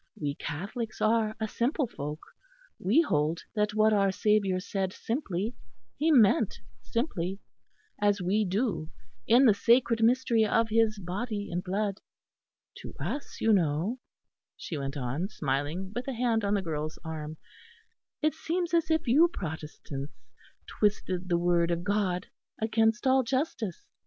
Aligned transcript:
We 0.19 0.33
Catholics 0.33 0.99
are 0.99 1.35
a 1.39 1.47
simple 1.47 1.85
folk. 1.85 2.21
We 2.79 3.01
hold 3.01 3.43
that 3.53 3.75
what 3.75 3.93
our 3.93 4.09
Saviour 4.11 4.59
said 4.59 4.93
simply 4.93 5.53
He 5.95 6.09
meant 6.11 6.57
simply: 6.81 7.37
as 7.99 8.19
we 8.19 8.43
do 8.43 8.89
in 9.27 9.45
the 9.45 9.53
sacred 9.53 10.01
mystery 10.03 10.43
of 10.43 10.69
His 10.69 10.97
Body 10.97 11.51
and 11.51 11.63
Blood. 11.63 12.01
To 12.79 12.95
us, 12.99 13.39
you 13.41 13.53
know," 13.53 13.99
she 14.57 14.75
went 14.75 14.97
on, 14.97 15.29
smiling, 15.29 15.91
with 15.95 16.07
a 16.07 16.13
hand 16.13 16.43
on 16.43 16.55
the 16.55 16.63
girl's 16.63 16.97
arm, 17.05 17.37
"it 18.23 18.33
seems 18.33 18.73
as 18.73 18.89
if 18.89 19.07
you 19.07 19.27
Protestants 19.27 20.13
twisted 20.65 21.29
the 21.29 21.37
Word 21.37 21.69
of 21.69 21.83
God 21.83 22.25
against 22.59 23.05
all 23.05 23.21
justice." 23.21 23.85